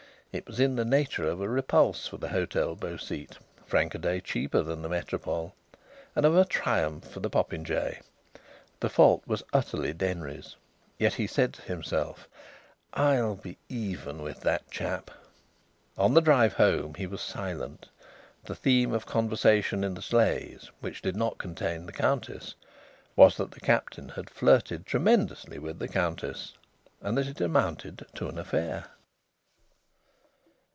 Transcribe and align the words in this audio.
It 0.33 0.47
was 0.47 0.61
in 0.61 0.77
the 0.77 0.85
nature 0.85 1.27
of 1.27 1.41
a 1.41 1.49
repulse 1.49 2.07
for 2.07 2.15
the 2.15 2.29
Hôtel 2.29 2.79
Beau 2.79 2.95
Site 2.95 3.37
(franc 3.65 3.93
a 3.95 3.97
day 3.97 4.21
cheaper 4.21 4.61
than 4.61 4.81
the 4.81 4.87
Métropole) 4.87 5.51
and 6.15 6.25
of 6.25 6.37
a 6.37 6.45
triumph 6.45 7.03
for 7.09 7.19
the 7.19 7.29
popinjay. 7.29 7.99
The 8.79 8.89
fault 8.89 9.23
was 9.27 9.43
utterly 9.51 9.91
Denry's. 9.91 10.55
Yet 10.97 11.15
he 11.15 11.27
said 11.27 11.53
to 11.55 11.61
himself: 11.63 12.29
"I'll 12.93 13.35
be 13.35 13.57
even 13.67 14.21
with 14.21 14.39
that 14.39 14.71
chap." 14.71 15.11
On 15.97 16.13
the 16.13 16.21
drive 16.21 16.53
home 16.53 16.93
he 16.93 17.07
was 17.07 17.19
silent. 17.19 17.89
The 18.45 18.55
theme 18.55 18.93
of 18.93 19.05
conversation 19.05 19.83
in 19.83 19.95
the 19.95 20.01
sleighs 20.01 20.71
which 20.79 21.01
did 21.01 21.17
not 21.17 21.39
contain 21.39 21.85
the 21.85 21.91
Countess 21.91 22.55
was 23.17 23.35
that 23.35 23.51
the 23.51 23.59
Captain 23.59 24.07
had 24.07 24.29
flirted 24.29 24.85
tremendously 24.85 25.59
with 25.59 25.77
the 25.79 25.89
Countess, 25.89 26.53
and 27.01 27.17
that 27.17 27.27
it 27.27 27.41
amounted 27.41 28.05
to 28.15 28.29
an 28.29 28.37
affair. 28.37 28.91